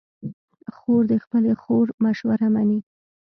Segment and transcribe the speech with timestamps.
[0.75, 2.79] خور د خپلې خور مشوره منې.